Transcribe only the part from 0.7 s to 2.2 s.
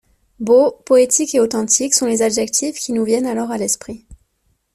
poétique et authentique sont